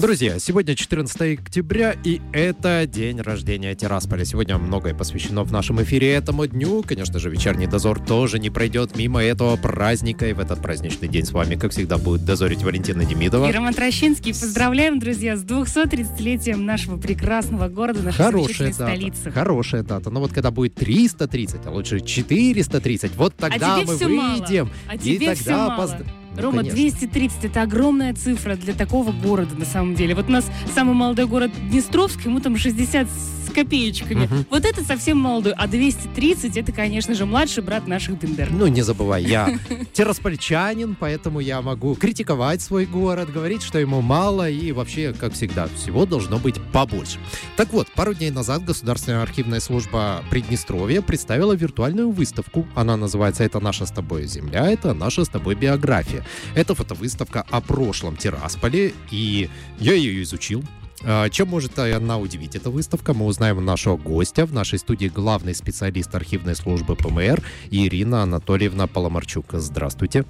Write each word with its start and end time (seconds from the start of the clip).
Друзья, 0.00 0.38
сегодня 0.38 0.74
14 0.74 1.38
октября, 1.38 1.94
и 2.04 2.22
это 2.32 2.86
день 2.86 3.20
рождения 3.20 3.74
Тирасполя. 3.74 4.24
Сегодня 4.24 4.56
многое 4.56 4.94
посвящено 4.94 5.44
в 5.44 5.52
нашем 5.52 5.82
эфире 5.82 6.14
этому 6.14 6.46
дню. 6.46 6.82
Конечно 6.82 7.18
же, 7.18 7.28
вечерний 7.28 7.66
дозор 7.66 8.00
тоже 8.00 8.38
не 8.38 8.48
пройдет 8.48 8.96
мимо 8.96 9.22
этого 9.22 9.56
праздника. 9.56 10.26
И 10.26 10.32
в 10.32 10.40
этот 10.40 10.62
праздничный 10.62 11.06
день 11.06 11.26
с 11.26 11.32
вами, 11.32 11.54
как 11.56 11.72
всегда, 11.72 11.98
будет 11.98 12.24
дозорить 12.24 12.62
Валентина 12.62 13.04
Демидова. 13.04 13.50
И 13.50 13.52
Роман 13.52 13.74
Трощинский. 13.74 14.32
Поздравляем, 14.32 15.00
друзья, 15.00 15.36
с 15.36 15.44
230-летием 15.44 16.62
нашего 16.64 16.96
прекрасного 16.96 17.68
города, 17.68 18.00
нашей 18.00 18.16
Хорошая 18.16 18.68
дата. 18.68 18.86
столицы. 18.86 19.30
Хорошая 19.30 19.82
дата. 19.82 20.08
Но 20.08 20.20
вот 20.20 20.32
когда 20.32 20.50
будет 20.50 20.76
330, 20.76 21.66
а 21.66 21.70
лучше 21.70 22.00
430, 22.00 23.16
вот 23.16 23.34
тогда 23.36 23.74
а 23.74 23.82
мы 23.82 23.96
выйдем. 23.96 24.64
Мало. 24.64 24.72
А 24.88 24.94
и 24.94 24.98
тебе 24.98 25.34
тогда 25.34 25.68
мало. 25.76 25.98
Ну, 26.40 26.50
Рома, 26.50 26.58
конечно. 26.58 26.80
230 26.80 27.44
это 27.44 27.62
огромная 27.62 28.14
цифра 28.14 28.56
для 28.56 28.74
такого 28.74 29.12
города, 29.12 29.54
на 29.54 29.64
самом 29.64 29.94
деле. 29.94 30.14
Вот 30.14 30.28
у 30.28 30.32
нас 30.32 30.50
самый 30.74 30.94
молодой 30.94 31.26
город 31.26 31.50
Днестровск, 31.70 32.24
ему 32.24 32.40
там 32.40 32.56
60 32.56 33.06
с 33.50 33.52
копеечками. 33.52 34.24
Мгм. 34.24 34.46
Вот 34.50 34.64
это 34.64 34.82
совсем 34.82 35.18
молодой. 35.18 35.52
А 35.56 35.66
230 35.66 36.56
это, 36.56 36.72
конечно 36.72 37.14
же, 37.14 37.26
младший 37.26 37.62
брат 37.62 37.86
наших 37.86 38.18
Бендер. 38.18 38.48
Ну, 38.50 38.66
не 38.66 38.82
забывай, 38.82 39.24
я 39.24 39.58
тираспольчанин, 39.92 40.96
поэтому 40.98 41.40
я 41.40 41.60
могу 41.60 41.94
критиковать 41.94 42.62
свой 42.62 42.86
город, 42.86 43.32
говорить, 43.32 43.62
что 43.62 43.78
ему 43.78 44.00
мало, 44.00 44.48
и 44.48 44.72
вообще, 44.72 45.12
как 45.12 45.34
всегда, 45.34 45.68
всего 45.68 46.06
должно 46.06 46.38
быть 46.38 46.56
побольше. 46.72 47.18
Так 47.56 47.72
вот, 47.72 47.88
пару 47.88 48.14
дней 48.14 48.30
назад 48.30 48.64
Государственная 48.64 49.22
архивная 49.22 49.60
служба 49.60 50.24
Приднестровья 50.30 51.02
представила 51.02 51.52
виртуальную 51.52 52.10
выставку. 52.10 52.66
Она 52.74 52.96
называется 52.96 53.44
«Это 53.44 53.60
наша 53.60 53.86
с 53.86 53.90
тобой 53.90 54.26
земля, 54.26 54.70
это 54.70 54.94
наша 54.94 55.24
с 55.24 55.28
тобой 55.28 55.54
биография». 55.54 56.24
Это 56.54 56.74
фотовыставка 56.74 57.44
о 57.50 57.60
прошлом 57.60 58.16
Тирасполе, 58.16 58.94
и 59.10 59.48
я 59.78 59.94
ее 59.94 60.22
изучил. 60.22 60.62
А, 61.02 61.28
Чем 61.30 61.48
может 61.48 61.78
она 61.78 62.18
удивить, 62.18 62.56
эта 62.56 62.70
выставка? 62.70 63.14
Мы 63.14 63.24
узнаем 63.26 63.58
у 63.58 63.60
нашего 63.62 63.96
гостя. 63.96 64.44
В 64.46 64.52
нашей 64.52 64.78
студии 64.78 65.06
главный 65.08 65.54
специалист 65.54 66.14
архивной 66.14 66.54
службы 66.54 66.94
ПМР 66.96 67.42
Ирина 67.70 68.22
Анатольевна 68.22 68.86
Поломарчук. 68.86 69.46
Здравствуйте. 69.52 70.24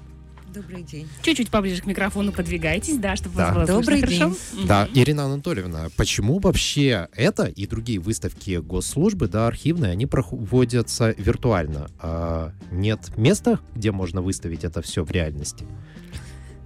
Добрый 0.53 0.83
день. 0.83 1.07
Чуть-чуть 1.21 1.49
поближе 1.49 1.81
к 1.81 1.85
микрофону 1.85 2.33
подвигайтесь, 2.33 2.97
да, 2.97 3.15
чтобы 3.15 3.37
Да. 3.37 3.53
вас 3.53 3.55
было 3.55 3.65
слышно 3.65 3.81
Добрый 3.81 4.01
хорошо. 4.01 4.17
день. 4.51 4.59
Мгм. 4.59 4.67
Да, 4.67 4.87
Ирина 4.93 5.23
Анатольевна, 5.25 5.87
почему 5.95 6.39
вообще 6.39 7.07
это 7.15 7.45
и 7.45 7.65
другие 7.67 7.99
выставки 7.99 8.57
госслужбы, 8.57 9.27
да, 9.29 9.47
архивные, 9.47 9.91
они 9.93 10.07
проводятся 10.07 11.15
виртуально? 11.17 11.89
А 11.99 12.51
нет 12.69 13.17
места, 13.17 13.59
где 13.75 13.91
можно 13.93 14.21
выставить 14.21 14.65
это 14.65 14.81
все 14.81 15.05
в 15.05 15.11
реальности? 15.11 15.65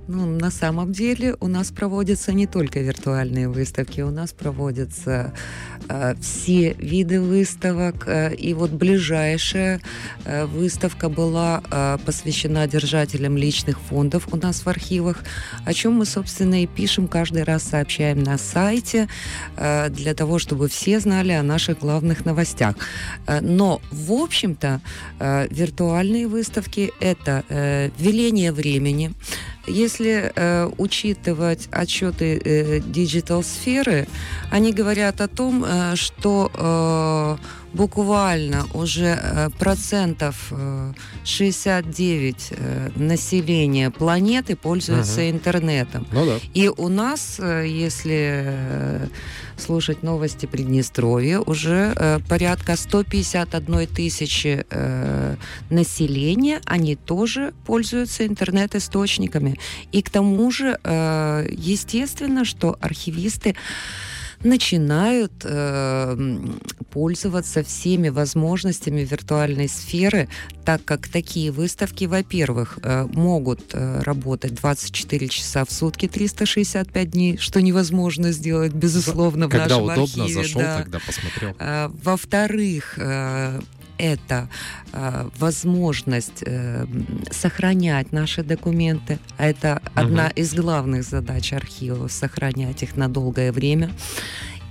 Ну, 0.08 0.26
на 0.28 0.52
самом 0.52 0.92
деле 0.92 1.36
у 1.40 1.48
нас 1.48 1.72
проводятся 1.72 2.32
не 2.32 2.46
только 2.46 2.80
виртуальные 2.80 3.50
выставки, 3.50 4.02
у 4.02 4.12
нас 4.12 4.34
проводятся 4.34 5.34
э, 5.90 6.14
все 6.22 6.74
виды 6.74 7.20
выставок. 7.22 8.08
э, 8.08 8.36
и 8.36 8.54
вот 8.54 8.70
ближайшая 8.70 9.82
э, 10.26 10.46
выставка 10.46 11.10
была 11.10 11.64
э, 11.72 11.98
посвящена 12.06 12.68
держателям 12.68 13.36
личных 13.36 13.80
фондов 13.80 14.28
у 14.32 14.38
нас 14.38 14.66
в 14.66 14.70
архивах, 14.70 15.24
о 15.66 15.74
чем 15.74 15.94
мы, 15.94 16.06
собственно, 16.06 16.62
и 16.62 16.68
пишем 16.68 17.08
каждый 17.08 17.42
раз, 17.42 17.64
сообщаем 17.64 18.22
на 18.22 18.38
сайте, 18.38 19.08
э, 19.58 19.90
для 19.90 20.14
того, 20.14 20.38
чтобы 20.38 20.68
все 20.70 21.00
знали 21.00 21.32
о 21.32 21.42
наших 21.42 21.80
главных 21.80 22.26
новостях. 22.26 22.76
Э, 23.26 23.42
но, 23.42 23.82
в 23.92 24.12
общем-то, 24.12 24.82
э, 25.20 25.48
виртуальные 25.50 26.28
выставки– 26.28 26.94
это 27.00 27.44
э, 27.50 27.90
веление 27.98 28.52
времени, 28.52 29.12
если 29.68 30.32
э, 30.36 30.70
учитывать 30.78 31.68
отчеты 31.72 32.42
э, 32.44 32.80
digital-сферы, 32.80 34.08
они 34.52 34.74
говорят 34.74 35.22
о 35.22 35.28
том, 35.28 35.64
э, 35.66 35.96
что 35.96 36.52
э, 36.54 37.38
буквально 37.76 38.66
уже 38.74 39.20
э, 39.22 39.50
процентов 39.60 40.48
э, 40.52 40.94
69 41.26 42.48
э, 42.52 42.90
населения 42.96 43.90
планеты 43.92 44.56
пользуются 44.56 45.22
Мгм. 45.22 45.30
интернетом. 45.32 46.08
Ну 46.12 46.26
да. 46.26 46.38
И 46.54 46.70
у 46.70 46.88
нас, 46.90 47.38
э, 47.40 47.66
если 47.68 48.44
э, 48.46 49.08
слушать 49.58 50.04
новости 50.04 50.46
Приднестровья, 50.46 51.40
уже 51.40 51.94
э, 51.96 52.20
порядка 52.30 52.76
151 52.78 53.88
тысячи 53.88 54.66
э, 54.70 55.36
населения, 55.70 56.62
они 56.66 56.96
тоже 56.96 57.54
пользуются 57.66 58.26
интернет-источниками. 58.26 59.58
И 59.92 60.02
к 60.02 60.10
тому 60.10 60.52
же, 60.52 60.80
э, 60.84 61.48
естественно, 61.52 62.46
что 62.46 62.78
архивисты 62.82 63.56
начинают 64.44 65.34
э, 65.44 66.18
пользоваться 66.92 67.64
всеми 67.64 68.10
возможностями 68.10 69.02
виртуальной 69.02 69.68
сферы, 69.68 70.28
так 70.64 70.84
как 70.86 71.08
такие 71.08 71.52
выставки, 71.52 72.06
во-первых, 72.06 72.80
э, 72.82 73.06
могут 73.14 73.62
э, 73.74 74.02
работать 74.02 74.54
24 74.56 75.28
часа 75.28 75.66
в 75.66 75.72
сутки, 75.72 76.08
365 76.08 77.10
дней, 77.10 77.38
что 77.38 77.62
невозможно 77.62 78.32
сделать, 78.32 78.74
безусловно, 78.74 79.48
в 79.48 79.52
Когда 79.52 79.66
нашем 79.66 79.84
удобно, 79.84 80.24
архиве. 80.24 80.44
зашел, 80.44 80.62
да. 80.62 80.78
тогда 80.80 81.00
посмотрел. 81.06 81.56
А, 81.60 81.92
Во-вторых, 82.04 82.96
э, 82.98 83.60
это 83.98 84.50
а, 84.94 85.30
возможность 85.38 86.44
э, 86.46 86.86
сохранять 87.32 88.12
наши 88.12 88.44
документы. 88.44 89.20
Это 89.38 89.82
одна 89.94 90.30
из 90.30 90.54
главных 90.54 91.04
задач 91.04 91.54
архива 91.54 92.08
сохранять 92.08 92.84
их 92.84 92.96
на 92.98 93.08
долгое 93.08 93.52
время. 93.52 93.92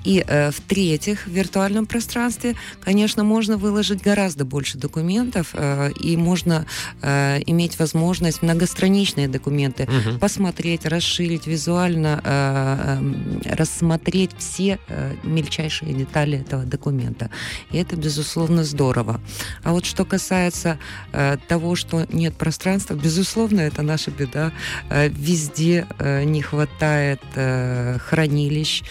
И 0.04 0.24
э, 0.26 0.50
в-третьих, 0.50 1.26
в 1.26 1.30
виртуальном 1.30 1.86
пространстве, 1.86 2.54
конечно, 2.84 3.24
можно 3.24 3.56
выложить 3.56 4.02
гораздо 4.02 4.44
больше 4.44 4.78
документов, 4.78 5.50
э, 5.54 5.90
и 6.00 6.16
можно 6.16 6.66
э, 7.02 7.40
иметь 7.46 7.78
возможность 7.78 8.42
многостраничные 8.42 9.28
документы 9.28 9.88
Мгм. 9.88 10.18
посмотреть, 10.18 10.86
расширить 10.86 11.46
визуально, 11.46 12.20
э, 12.24 12.96
эм, 12.98 13.40
рассмотреть 13.44 14.30
все 14.38 14.78
э, 14.88 15.14
мельчайшие 15.24 15.94
детали 15.94 16.38
этого 16.40 16.64
документа. 16.64 17.30
И 17.70 17.78
это, 17.78 17.96
безусловно, 17.96 18.64
здорово. 18.64 19.20
А 19.62 19.72
вот 19.72 19.84
что 19.86 20.04
касается 20.04 20.78
э, 21.12 21.36
того, 21.48 21.76
что 21.76 22.06
нет 22.12 22.34
пространства, 22.34 22.94
безусловно, 22.94 23.60
это 23.60 23.82
наша 23.82 24.10
беда. 24.10 24.52
Э, 24.90 25.08
Везде 25.08 25.86
э, 25.98 26.24
не 26.24 26.42
хватает 26.42 27.20
э, 27.34 27.98
хранилищ. 27.98 28.82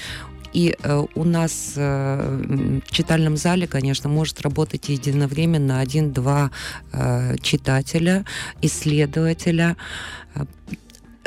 И 0.53 0.75
э, 0.83 1.05
у 1.15 1.23
нас 1.23 1.73
э, 1.75 2.81
в 2.85 2.91
читальном 2.91 3.37
зале, 3.37 3.67
конечно, 3.67 4.09
может 4.09 4.41
работать 4.41 4.89
единовременно 4.89 5.79
один-два 5.79 6.51
э, 6.91 7.35
читателя, 7.41 8.25
исследователя. 8.61 9.75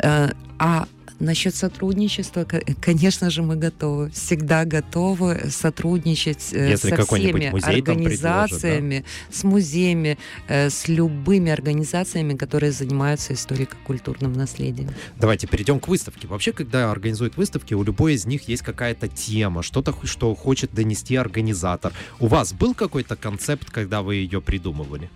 Э, 0.01 0.29
А 0.59 0.87
насчет 1.19 1.55
сотрудничества, 1.55 2.43
ко- 2.43 2.61
конечно 2.81 3.29
же, 3.29 3.41
мы 3.41 3.55
готовы, 3.55 4.09
всегда 4.11 4.65
готовы 4.65 5.49
сотрудничать 5.49 6.53
э, 6.53 6.69
Если 6.69 6.89
со 6.89 7.05
всеми 7.05 7.31
предложит, 7.31 7.65
да? 7.65 7.71
организациями, 7.71 9.05
с 9.31 9.43
музеями, 9.43 10.17
э, 10.47 10.69
с 10.69 10.87
любыми 10.87 11.51
организациями, 11.51 12.35
которые 12.35 12.71
занимаются 12.71 13.33
историко-культурным 13.33 14.33
наследием. 14.33 14.89
Давайте 15.19 15.47
перейдем 15.47 15.79
к 15.79 15.87
выставке. 15.87 16.27
Вообще, 16.27 16.51
когда 16.51 16.91
организуют 16.91 17.37
выставки, 17.37 17.73
у 17.73 17.83
любой 17.83 18.13
из 18.13 18.25
них 18.25 18.47
есть 18.47 18.63
какая-то 18.63 19.07
тема, 19.07 19.63
что-то, 19.63 19.95
что 20.03 20.33
хочет 20.35 20.73
донести 20.73 21.15
организатор. 21.15 21.93
У 22.19 22.27
вас 22.27 22.53
был 22.53 22.73
какой-то 22.73 23.15
концепт, 23.15 23.71
когда 23.71 24.01
вы 24.01 24.15
ее 24.15 24.41
придумывали? 24.41 25.09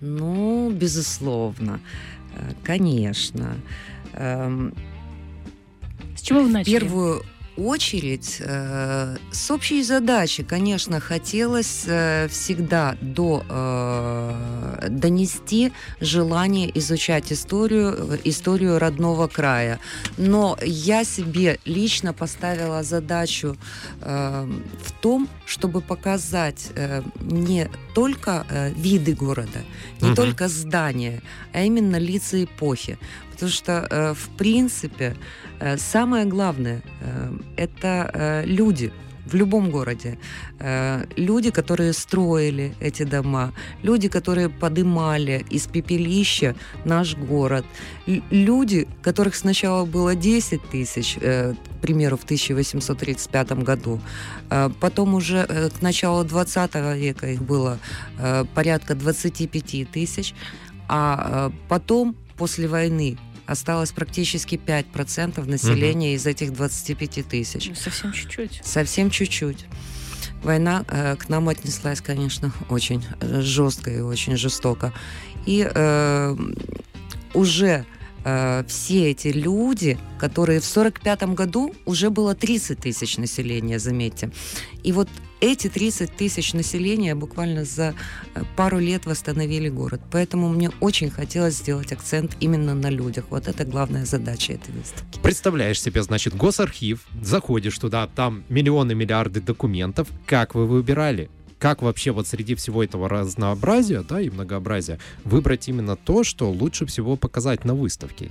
Ну, 0.00 0.70
безусловно, 0.70 1.80
э, 2.34 2.52
конечно. 2.62 3.56
Эм, 4.16 4.74
С 6.16 6.22
чего 6.22 6.40
вы 6.40 6.48
В 6.48 6.52
начали? 6.52 6.72
первую 6.78 7.22
очередь 7.56 8.38
э, 8.40 9.16
с 9.30 9.48
общей 9.52 9.84
задачей, 9.84 10.42
конечно, 10.42 10.98
хотелось 10.98 11.84
э, 11.86 12.26
всегда 12.28 12.96
до, 13.00 13.44
э, 13.48 14.88
донести 14.90 15.72
желание 16.00 16.68
изучать 16.78 17.32
историю, 17.32 17.94
э, 17.96 18.18
историю 18.24 18.78
родного 18.80 19.28
края. 19.28 19.78
Но 20.18 20.58
я 20.64 21.04
себе 21.04 21.58
лично 21.64 22.12
поставила 22.12 22.82
задачу 22.82 23.56
э, 24.00 24.48
в 24.84 24.92
том, 25.00 25.28
чтобы 25.46 25.80
показать 25.80 26.70
э, 26.74 27.02
не 27.20 27.68
только 27.94 28.44
э, 28.50 28.70
виды 28.74 29.14
города, 29.14 29.60
не 30.00 30.08
Мгм. 30.08 30.16
только 30.16 30.48
здания, 30.48 31.22
а 31.52 31.62
именно 31.62 31.98
лица 32.00 32.42
эпохи. 32.42 32.98
Потому 33.34 33.50
что, 33.50 33.86
э, 33.90 34.14
в 34.14 34.28
принципе, 34.36 35.16
э, 35.60 35.76
самое 35.76 36.24
главное 36.24 36.82
э, 37.00 37.32
это 37.56 38.42
люди 38.46 38.92
в 39.26 39.34
любом 39.36 39.70
городе. 39.70 40.18
Люди, 41.16 41.50
которые 41.50 41.94
строили 41.94 42.74
эти 42.78 43.04
дома, 43.04 43.52
люди, 43.82 44.08
которые 44.08 44.50
подымали 44.50 45.46
из 45.50 45.66
пепелища 45.66 46.54
наш 46.84 47.16
город, 47.16 47.64
люди, 48.30 48.86
которых 49.02 49.34
сначала 49.34 49.86
было 49.86 50.14
10 50.14 50.60
тысяч, 50.70 51.14
к 51.14 51.80
примеру, 51.80 52.18
в 52.18 52.24
1835 52.24 53.64
году, 53.64 53.98
потом 54.80 55.14
уже 55.14 55.46
к 55.78 55.82
началу 55.82 56.22
20 56.24 56.74
века 56.96 57.26
их 57.26 57.42
было 57.42 57.78
э, 58.18 58.44
порядка 58.54 58.94
25 58.94 59.90
тысяч, 59.90 60.34
а 60.86 61.50
потом, 61.68 62.14
после 62.36 62.68
войны, 62.68 63.18
осталось 63.46 63.92
практически 63.92 64.54
5% 64.56 65.44
населения 65.46 66.14
из 66.14 66.26
этих 66.26 66.52
25 66.52 67.28
тысяч. 67.28 67.68
Ну, 67.68 67.74
Совсем 67.74 68.12
чуть-чуть. 68.12 68.60
Совсем 68.64 69.10
чуть-чуть. 69.10 69.66
Война 70.42 70.84
э, 70.88 71.16
к 71.16 71.28
нам 71.28 71.48
отнеслась, 71.48 72.00
конечно, 72.00 72.52
очень 72.68 73.04
жестко 73.20 73.90
и 73.90 74.00
очень 74.00 74.36
жестоко. 74.36 74.92
И 75.46 75.66
э, 75.68 76.36
уже 77.32 77.86
э, 78.24 78.64
все 78.66 79.10
эти 79.10 79.28
люди, 79.28 79.98
которые 80.18 80.60
в 80.60 80.64
45 80.64 81.34
году 81.34 81.74
уже 81.86 82.10
было 82.10 82.34
30 82.34 82.78
тысяч 82.80 83.18
населения, 83.18 83.78
заметьте. 83.78 84.30
И 84.82 84.92
вот 84.92 85.08
эти 85.40 85.68
30 85.68 86.16
тысяч 86.16 86.54
населения 86.54 87.14
буквально 87.14 87.64
за 87.64 87.94
э, 88.34 88.42
пару 88.56 88.78
лет 88.78 89.06
восстановили 89.06 89.68
город. 89.68 90.00
Поэтому 90.10 90.48
мне 90.48 90.70
очень 90.80 91.10
хотелось 91.10 91.56
сделать 91.56 91.92
акцент 91.92 92.36
именно 92.40 92.74
на 92.74 92.90
людях. 92.90 93.26
Вот 93.30 93.48
это 93.48 93.64
главная 93.64 94.06
задача 94.06 94.54
этой 94.54 94.72
выставки. 94.72 95.20
Представляешь 95.22 95.80
себе, 95.80 96.02
значит, 96.02 96.34
госархив, 96.34 97.06
заходишь 97.22 97.78
туда, 97.78 98.06
там 98.06 98.44
миллионы, 98.48 98.94
миллиарды 98.94 99.40
документов. 99.40 100.08
Как 100.26 100.54
вы 100.54 100.66
выбирали? 100.66 101.30
Как 101.58 101.82
вообще 101.82 102.10
вот 102.10 102.26
среди 102.26 102.54
всего 102.54 102.82
этого 102.82 103.08
разнообразия, 103.08 104.02
да, 104.02 104.20
и 104.20 104.30
многообразия 104.30 104.98
выбрать 105.24 105.68
именно 105.68 105.96
то, 105.96 106.24
что 106.24 106.50
лучше 106.50 106.86
всего 106.86 107.16
показать 107.16 107.64
на 107.64 107.74
выставке? 107.74 108.30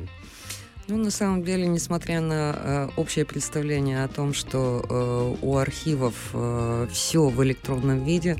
Ну, 0.87 0.97
на 0.97 1.11
самом 1.11 1.43
деле, 1.43 1.65
несмотря 1.67 2.19
на 2.19 2.55
э, 2.55 2.89
общее 2.97 3.25
представление 3.25 4.03
о 4.03 4.07
том, 4.07 4.33
что 4.33 4.85
э, 4.89 5.35
у 5.41 5.57
архивов 5.57 6.13
все 6.91 7.27
в 7.29 7.43
электронном 7.43 8.03
виде, 8.03 8.37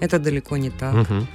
это 0.00 0.18
далеко 0.18 0.56
не 0.56 0.70
так. 0.70 0.94
Мгм. 0.94 1.26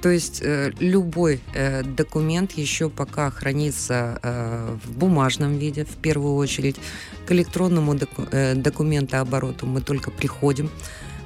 То 0.00 0.10
есть 0.10 0.40
э, 0.42 0.72
любой 0.78 1.40
э, 1.54 1.82
документ 1.82 2.52
еще 2.52 2.88
пока 2.88 3.30
хранится 3.30 4.18
э, 4.22 4.76
в 4.84 4.96
бумажном 4.96 5.58
виде, 5.58 5.84
в 5.84 5.96
первую 5.96 6.36
очередь. 6.36 6.76
К 7.26 7.32
электронному 7.32 7.94
доку- 7.94 8.28
э, 8.30 8.54
документообороту 8.54 9.66
мы 9.66 9.80
только 9.80 10.10
приходим. 10.10 10.70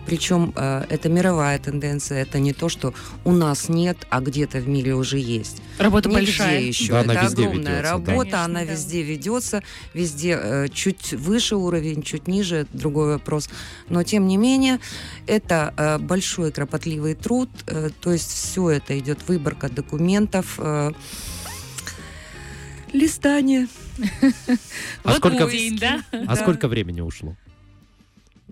Причем 0.04 0.52
э, 0.56 0.84
это 0.90 1.08
мировая 1.08 1.58
тенденция, 1.58 2.22
это 2.22 2.38
не 2.40 2.52
то, 2.52 2.68
что 2.68 2.92
у 3.24 3.32
нас 3.32 3.68
нет, 3.68 3.96
а 4.10 4.20
где-то 4.20 4.58
в 4.58 4.68
мире 4.68 4.94
уже 4.94 5.18
есть. 5.18 5.62
Работа 5.78 6.08
Нигде 6.08 6.20
большая. 6.22 6.60
еще. 6.60 6.92
Да, 6.92 7.00
она 7.00 7.14
это 7.14 7.24
везде 7.24 7.42
огромная 7.44 7.72
ведется, 7.76 7.82
да. 7.82 7.90
работа, 7.90 8.14
Конечно, 8.30 8.44
она 8.44 8.60
да. 8.60 8.72
везде 8.72 9.02
ведется, 9.02 9.62
везде 9.94 10.38
э, 10.42 10.68
чуть 10.72 11.12
выше 11.12 11.54
уровень, 11.56 12.02
чуть 12.02 12.26
ниже, 12.26 12.56
это 12.56 12.76
другой 12.76 13.12
вопрос. 13.12 13.48
Но 13.88 14.02
тем 14.02 14.26
не 14.26 14.36
менее, 14.36 14.80
это 15.26 15.72
э, 15.76 15.98
большой 15.98 16.50
кропотливый 16.52 17.14
труд, 17.14 17.48
э, 17.68 17.90
то 18.00 18.12
есть 18.12 18.30
все 18.32 18.70
это 18.70 18.98
идет 18.98 19.20
выборка 19.28 19.68
документов, 19.68 20.56
э, 20.58 20.90
листание. 22.92 23.68
А 25.04 25.08
Вот 25.10 25.16
сколько- 25.18 25.42
уровень, 25.44 25.78
да? 25.78 26.02
А 26.12 26.26
Да. 26.26 26.36
сколько 26.36 26.66
времени 26.68 27.00
ушло? 27.00 27.36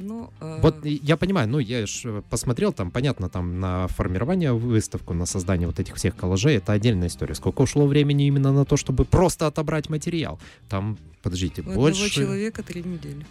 Ну, 0.00 0.30
э, 0.40 0.60
Вот 0.62 0.84
я 0.84 1.16
понимаю, 1.16 1.48
ну 1.48 1.58
я 1.58 1.86
ж 1.86 2.22
посмотрел, 2.30 2.72
там 2.72 2.90
понятно, 2.90 3.28
там 3.28 3.60
на 3.60 3.86
формирование 3.88 4.52
выставку, 4.52 5.14
на 5.14 5.26
создание 5.26 5.66
вот 5.66 5.78
этих 5.78 5.96
всех 5.96 6.16
коллажей, 6.16 6.56
это 6.56 6.72
отдельная 6.72 7.08
история. 7.08 7.34
Сколько 7.34 7.62
ушло 7.62 7.86
времени 7.86 8.26
именно 8.26 8.52
на 8.52 8.64
то, 8.64 8.76
чтобы 8.76 9.04
просто 9.04 9.46
отобрать 9.46 9.90
материал? 9.90 10.38
Там, 10.68 10.96
подождите, 11.22 11.62
у 11.62 11.74
больше... 11.74 12.08
человека 12.10 12.62
три 12.62 12.82
недели. 12.82 13.26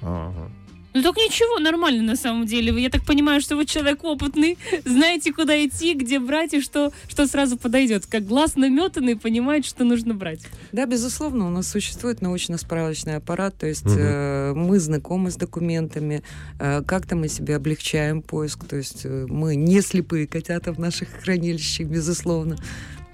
Ага. 0.00 0.50
Ну 0.94 1.02
так 1.02 1.16
ничего, 1.16 1.58
нормально 1.58 2.02
на 2.02 2.16
самом 2.16 2.46
деле. 2.46 2.80
Я 2.82 2.90
так 2.90 3.04
понимаю, 3.04 3.40
что 3.40 3.56
вы 3.56 3.64
человек 3.64 4.04
опытный, 4.04 4.58
знаете, 4.84 5.32
куда 5.32 5.64
идти, 5.64 5.94
где 5.94 6.18
брать 6.18 6.52
и 6.54 6.60
что, 6.60 6.92
что 7.08 7.26
сразу 7.26 7.56
подойдет. 7.56 8.06
Как 8.06 8.26
глаз 8.26 8.56
наметанный, 8.56 9.16
понимает, 9.16 9.64
что 9.64 9.84
нужно 9.84 10.14
брать. 10.14 10.40
Да, 10.72 10.86
безусловно, 10.86 11.46
у 11.46 11.50
нас 11.50 11.68
существует 11.68 12.20
научно-справочный 12.20 13.16
аппарат, 13.16 13.56
то 13.58 13.66
есть 13.66 13.84
Мгм. 13.84 13.96
э, 13.98 14.52
мы 14.54 14.78
знакомы 14.78 15.30
с 15.30 15.36
документами, 15.36 16.22
э, 16.58 16.82
как-то 16.86 17.16
мы 17.16 17.28
себе 17.28 17.56
облегчаем 17.56 18.20
поиск, 18.22 18.64
то 18.64 18.76
есть 18.76 19.02
э, 19.04 19.26
мы 19.28 19.56
не 19.56 19.80
слепые 19.80 20.26
котята 20.26 20.72
в 20.72 20.78
наших 20.78 21.08
хранилищах, 21.22 21.86
безусловно. 21.88 22.56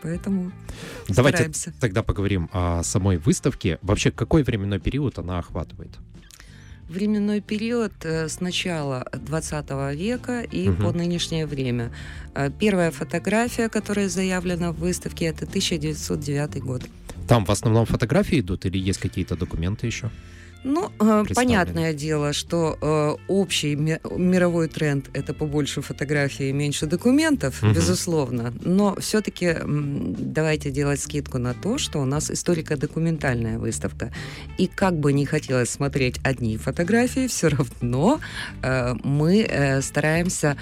Поэтому 0.02 0.52
Давайте 1.08 1.38
стараемся. 1.38 1.74
тогда 1.80 2.02
поговорим 2.02 2.48
о 2.52 2.82
самой 2.84 3.16
выставке. 3.16 3.78
Вообще, 3.82 4.10
какой 4.10 4.42
временной 4.44 4.78
период 4.78 5.18
она 5.18 5.38
охватывает? 5.40 5.90
Временной 6.88 7.40
период 7.42 7.92
э, 8.04 8.28
с 8.28 8.40
начала 8.40 9.04
20 9.12 9.94
века 9.94 10.40
и 10.40 10.68
Мгм. 10.70 10.82
по 10.82 10.92
нынешнее 10.92 11.46
время. 11.46 11.90
Э, 12.34 12.50
Первая 12.58 12.90
фотография, 12.90 13.68
которая 13.68 14.08
заявлена 14.08 14.72
в 14.72 14.76
выставке, 14.76 15.26
это 15.26 15.44
1909 15.46 16.62
год. 16.62 16.82
Там 17.28 17.44
в 17.44 17.50
основном 17.50 17.84
фотографии 17.84 18.40
идут 18.40 18.64
или 18.64 18.78
есть 18.78 19.00
какие-то 19.00 19.36
документы 19.36 19.86
еще? 19.86 20.10
Ну, 20.70 20.90
э, 21.00 21.24
понятное 21.34 21.94
дело, 21.94 22.32
что 22.32 22.76
э, 22.82 23.16
общий 23.28 23.74
ми- 23.76 24.00
мировой 24.16 24.68
тренд 24.68 25.08
это 25.14 25.32
побольше 25.32 25.80
фотографий 25.80 26.50
и 26.50 26.52
меньше 26.52 26.86
документов, 26.86 27.62
Мгм. 27.62 27.72
безусловно. 27.74 28.52
Но 28.64 28.94
все-таки 29.00 29.56
давайте 29.64 30.70
делать 30.70 31.00
скидку 31.00 31.38
на 31.38 31.54
то, 31.54 31.78
что 31.78 32.00
у 32.00 32.04
нас 32.04 32.30
историко-документальная 32.30 33.58
выставка. 33.58 34.12
И 34.60 34.66
как 34.66 34.92
бы 35.00 35.12
не 35.14 35.24
хотелось 35.26 35.70
смотреть 35.70 36.20
одни 36.22 36.58
фотографии, 36.58 37.26
все 37.28 37.48
равно 37.48 38.20
э, 38.62 38.94
мы 39.04 39.78
стараемся 39.82 40.56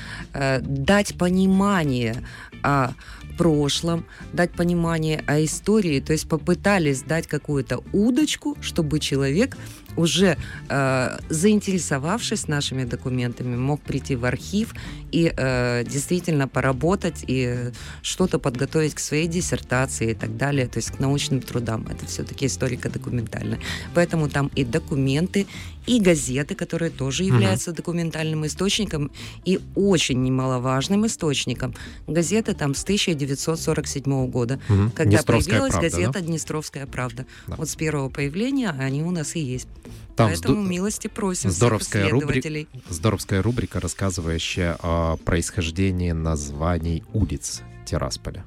дать 0.62 1.18
понимание 1.18 2.14
о 2.62 2.90
прошлом, 3.36 4.04
дать 4.32 4.52
понимание 4.52 5.22
о 5.26 5.44
истории, 5.44 6.00
то 6.00 6.12
есть 6.12 6.28
попытались 6.28 7.02
дать 7.02 7.26
какую-то 7.26 7.82
удочку, 7.92 8.56
чтобы 8.60 9.00
человек 9.00 9.56
уже 9.96 10.36
э, 10.68 11.18
заинтересовавшись 11.28 12.48
нашими 12.48 12.84
документами, 12.84 13.56
мог 13.56 13.80
прийти 13.80 14.16
в 14.16 14.24
архив 14.24 14.74
и 15.16 15.32
э, 15.34 15.84
действительно 15.84 16.46
поработать 16.46 17.24
и 17.26 17.70
что-то 18.02 18.38
подготовить 18.38 18.94
к 18.94 18.98
своей 18.98 19.26
диссертации 19.28 20.10
и 20.10 20.14
так 20.14 20.36
далее, 20.36 20.66
то 20.66 20.78
есть 20.78 20.90
к 20.90 20.98
научным 20.98 21.40
трудам. 21.40 21.86
Это 21.90 22.04
все-таки 22.04 22.44
историко-документально. 22.44 23.58
Поэтому 23.94 24.28
там 24.28 24.50
и 24.54 24.62
документы, 24.64 25.46
и 25.86 26.00
газеты, 26.00 26.54
которые 26.54 26.90
тоже 26.90 27.24
являются 27.24 27.72
документальным 27.72 28.44
источником 28.44 29.10
и 29.46 29.58
очень 29.74 30.22
немаловажным 30.22 31.06
источником. 31.06 31.74
Газеты 32.06 32.52
там 32.54 32.74
с 32.74 32.84
1947 32.84 34.26
года, 34.28 34.60
Мгм. 34.68 34.90
когда 34.90 35.22
появилась 35.22 35.72
правда, 35.72 35.90
да? 35.90 35.96
газета 35.96 36.20
«Днестровская 36.20 36.86
правда». 36.86 37.24
Да. 37.46 37.56
Вот 37.56 37.70
с 37.70 37.74
первого 37.76 38.10
появления 38.10 38.70
они 38.78 39.02
у 39.02 39.10
нас 39.10 39.34
и 39.34 39.40
есть. 39.40 39.68
Там 40.16 40.30
Поэтому 40.30 40.62
сду- 40.64 40.66
милости 40.68 41.08
просим 41.08 41.50
здоровская 41.50 42.08
рубри- 42.08 42.40
исследователей. 42.40 42.68
здоровская 42.88 43.42
рубрика, 43.42 43.80
рассказывающая 43.80 44.76
о 44.82 45.18
происхождении 45.18 46.12
названий 46.12 47.04
улиц 47.12 47.60
Тирасполя. 47.84 48.44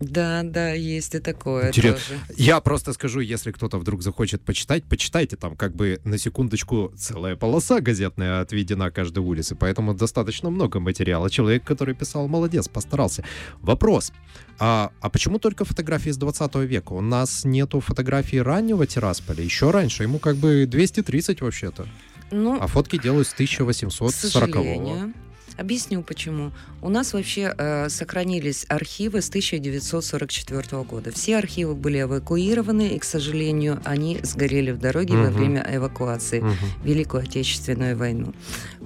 Да, 0.00 0.40
да, 0.44 0.72
есть 0.72 1.14
и 1.14 1.18
такое 1.18 1.70
Интерес- 1.70 1.92
тоже. 1.92 2.20
Я 2.36 2.60
просто 2.60 2.94
скажу, 2.94 3.20
если 3.20 3.52
кто-то 3.52 3.78
вдруг 3.78 4.02
захочет 4.02 4.40
почитать, 4.42 4.84
почитайте 4.84 5.36
там 5.36 5.56
как 5.56 5.76
бы 5.76 6.00
на 6.04 6.16
секундочку 6.16 6.90
целая 6.96 7.36
полоса 7.36 7.80
газетная 7.80 8.40
отведена 8.40 8.90
каждой 8.90 9.18
улице, 9.18 9.56
поэтому 9.56 9.92
достаточно 9.92 10.48
много 10.48 10.80
материала. 10.80 11.28
Человек, 11.28 11.64
который 11.64 11.94
писал, 11.94 12.28
молодец, 12.28 12.66
постарался. 12.66 13.24
Вопрос, 13.60 14.12
а, 14.58 14.90
а 15.02 15.10
почему 15.10 15.38
только 15.38 15.66
фотографии 15.66 16.10
с 16.10 16.16
20 16.16 16.54
века? 16.64 16.94
У 16.94 17.02
нас 17.02 17.44
нету 17.44 17.80
фотографий 17.80 18.40
раннего 18.40 18.86
Тирасполя, 18.86 19.44
еще 19.44 19.70
раньше, 19.70 20.04
ему 20.04 20.18
как 20.18 20.36
бы 20.36 20.64
230 20.66 21.42
вообще-то, 21.42 21.86
Ну, 22.30 22.58
а 22.58 22.66
фотки 22.68 22.98
делают 22.98 23.28
с 23.28 23.32
к 23.32 23.34
1840 23.34 24.12
сожалению. 24.14 25.12
Объясню 25.56 26.02
почему. 26.02 26.52
У 26.80 26.88
нас 26.88 27.12
вообще 27.12 27.54
э, 27.56 27.88
сохранились 27.88 28.64
архивы 28.68 29.20
с 29.20 29.28
1944 29.28 30.82
года. 30.84 31.12
Все 31.12 31.36
архивы 31.36 31.74
были 31.74 32.00
эвакуированы, 32.02 32.88
и, 32.88 32.98
к 32.98 33.04
сожалению, 33.04 33.80
они 33.84 34.20
сгорели 34.22 34.70
в 34.70 34.78
дороге 34.78 35.14
во 35.16 35.30
Мгм. 35.30 35.32
время 35.32 35.66
эвакуации. 35.70 36.40
Мгм. 36.40 36.54
Великую 36.84 37.22
Отечественную 37.22 37.96
войну. 37.96 38.34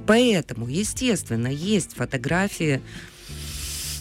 Поэтому, 0.07 0.69
естественно, 0.69 1.49
есть 1.49 1.95
фотографии 1.95 2.81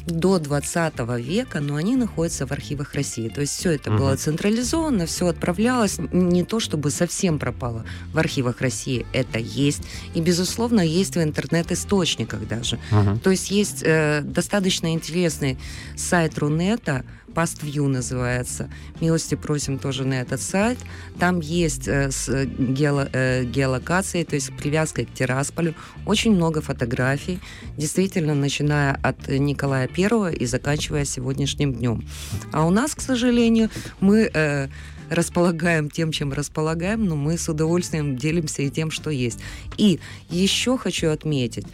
до 0.07 0.37
20 0.39 0.93
века, 1.19 1.59
но 1.61 1.75
они 1.75 1.95
находятся 1.95 2.45
в 2.45 2.51
архивах 2.51 2.93
России. 2.93 3.29
То 3.29 3.41
есть 3.41 3.53
все 3.57 3.71
это 3.71 3.89
Мгм. 3.89 3.99
было 3.99 4.15
централизовано, 4.15 5.05
все 5.05 5.27
отправлялось, 5.27 5.97
не 6.11 6.43
то 6.43 6.59
чтобы 6.59 6.89
совсем 6.91 7.39
пропало 7.39 7.85
в 8.13 8.17
архивах 8.17 8.61
России, 8.61 9.05
это 9.13 9.39
есть. 9.39 9.83
И, 10.13 10.21
безусловно, 10.21 10.81
есть 10.81 11.15
в 11.15 11.21
интернет-источниках 11.23 12.47
даже. 12.47 12.79
Мгм. 12.91 13.19
То 13.19 13.31
есть 13.31 13.51
есть 13.51 13.81
э, 13.83 14.21
достаточно 14.23 14.93
интересный 14.93 15.57
сайт 15.95 16.37
Рунета, 16.37 17.05
PastView 17.33 17.87
называется. 17.87 18.69
Милости 19.01 19.35
просим 19.35 19.79
тоже 19.79 20.05
на 20.05 20.15
этот 20.15 20.41
сайт. 20.41 20.77
Там 21.19 21.39
есть 21.39 21.87
э, 21.87 22.11
с 22.11 22.29
э, 22.29 22.45
геоло- 22.45 23.09
э, 23.11 23.43
геолокацией, 23.43 24.25
то 24.25 24.35
есть 24.35 24.55
привязкой 24.57 25.05
к 25.05 25.13
Тирасполю. 25.13 25.75
Очень 26.05 26.35
много 26.35 26.61
фотографий, 26.61 27.39
действительно, 27.77 28.35
начиная 28.35 28.93
от 29.01 29.27
Николая 29.27 29.87
Первого 29.87 30.31
и 30.31 30.45
заканчивая 30.45 31.05
сегодняшним 31.05 31.73
днем. 31.73 32.07
А 32.51 32.65
у 32.65 32.69
нас, 32.69 32.95
к 32.95 33.01
сожалению, 33.01 33.69
мы 33.99 34.29
э, 34.33 34.67
располагаем 35.13 35.89
тем, 35.89 36.11
чем 36.11 36.33
располагаем, 36.33 37.05
но 37.05 37.15
мы 37.15 37.37
с 37.37 37.49
удовольствием 37.49 38.17
делимся 38.17 38.61
и 38.61 38.69
тем, 38.69 38.91
что 38.91 39.09
есть. 39.09 39.39
И 39.77 39.99
еще 40.29 40.77
хочу 40.77 41.09
отметить, 41.09 41.65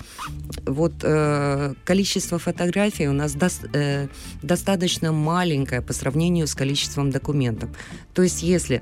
вот 0.65 0.93
э, 1.03 1.74
количество 1.86 2.39
фотографий 2.39 3.08
у 3.08 3.13
нас 3.13 3.36
дос- 3.36 3.69
э, 3.74 4.08
достаточно 4.41 5.12
маленькое 5.12 5.81
по 5.81 5.93
сравнению 5.93 6.48
с 6.48 6.55
количеством 6.55 7.12
документов. 7.12 7.69
То 8.13 8.24
есть 8.24 8.43
если 8.43 8.81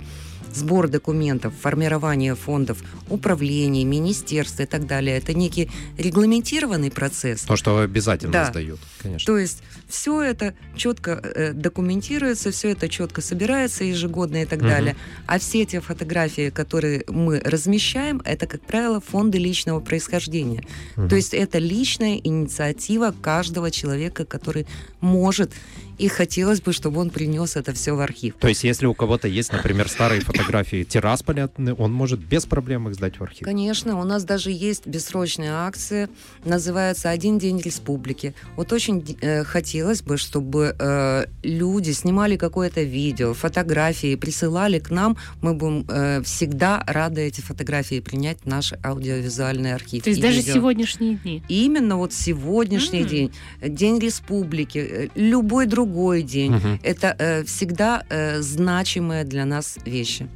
сбор 0.57 0.87
документов, 0.89 1.53
формирование 1.61 2.35
фондов, 2.35 2.79
управление, 3.09 3.85
министерств 3.85 4.59
и 4.59 4.65
так 4.65 4.85
далее, 4.87 5.17
это 5.17 5.33
некий 5.33 5.69
регламентированный 5.97 6.91
процесс. 6.91 7.41
То, 7.41 7.55
что 7.55 7.79
обязательно 7.79 8.33
Да. 8.33 8.45
сдают, 8.45 8.79
конечно. 9.01 9.25
То 9.25 9.37
есть 9.37 9.61
все 9.87 10.21
это 10.21 10.53
четко 10.75 11.11
э, 11.23 11.53
документируется, 11.53 12.51
все 12.51 12.69
это 12.71 12.89
четко 12.89 13.21
собирается 13.21 13.83
ежегодно 13.83 14.41
и 14.41 14.45
так 14.45 14.59
Мгм. 14.59 14.67
далее. 14.69 14.95
А 15.27 15.37
все 15.39 15.61
эти 15.61 15.79
фотографии, 15.79 16.49
которые 16.49 17.03
мы 17.07 17.39
размещаем, 17.39 18.21
это, 18.25 18.47
как 18.47 18.61
правило, 18.61 18.99
фонды 18.99 19.37
личного 19.37 19.79
происхождения. 19.79 20.63
Мгм. 20.95 21.09
То 21.09 21.15
есть 21.15 21.33
это 21.33 21.59
личная 21.59 22.17
инициатива 22.23 23.13
каждого 23.21 23.71
человека, 23.71 24.25
который 24.25 24.65
может 25.01 25.51
и 25.97 26.07
хотелось 26.09 26.61
бы, 26.61 26.73
чтобы 26.73 27.01
он 27.01 27.09
принес 27.09 27.55
это 27.55 27.73
все 27.73 27.93
в 27.95 27.99
архив. 28.01 28.35
То 28.39 28.47
есть, 28.47 28.63
если 28.63 28.85
у 28.85 28.93
кого-то 28.93 29.27
есть, 29.27 29.51
например, 29.51 29.89
старые 29.89 30.21
фотографии 30.21 30.46
Тирасполя, 30.83 31.49
он 31.77 31.93
может 31.93 32.19
без 32.19 32.45
проблем 32.45 32.87
их 32.87 32.95
сдать 32.95 33.19
в 33.19 33.23
архив. 33.23 33.45
Конечно, 33.45 33.99
у 33.99 34.03
нас 34.03 34.23
даже 34.23 34.51
есть 34.51 34.87
бессрочная 34.87 35.53
акция, 35.67 36.09
называется 36.45 37.09
«Один 37.09 37.37
день 37.39 37.59
республики». 37.59 38.33
Вот 38.55 38.71
очень 38.73 39.17
э, 39.21 39.43
хотелось 39.43 40.01
бы, 40.01 40.17
чтобы 40.17 40.75
э, 40.77 41.25
люди 41.43 41.91
снимали 41.91 42.37
какое-то 42.37 42.83
видео, 42.83 43.33
фотографии, 43.33 44.15
присылали 44.15 44.79
к 44.79 44.89
нам. 44.89 45.17
Мы 45.41 45.53
будем 45.53 45.85
э, 45.89 46.21
всегда 46.23 46.83
рады 46.87 47.21
эти 47.21 47.41
фотографии 47.41 47.99
принять 47.99 48.39
в 48.43 48.45
наш 48.45 48.73
аудиовизуальный 48.83 49.73
архив. 49.73 50.03
То 50.03 50.09
есть 50.09 50.21
даже 50.21 50.37
видео. 50.37 50.53
сегодняшние 50.53 51.15
дни. 51.15 51.43
Именно 51.47 51.97
вот 51.97 52.13
сегодняшний 52.13 53.01
М. 53.01 53.07
день, 53.07 53.31
День 53.61 53.99
республики, 53.99 54.77
э, 54.77 55.07
любой 55.15 55.65
другой 55.65 56.21
день. 56.23 56.53
Мгм. 56.53 56.79
Это 56.83 57.15
э, 57.19 57.43
всегда 57.43 58.03
э, 58.09 58.41
значимые 58.41 59.23
для 59.23 59.45
нас 59.45 59.77
вещи. 59.85 60.27